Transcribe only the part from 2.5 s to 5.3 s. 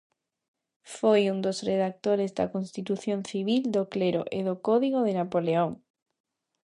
Constitución Civil do Clero e do Código de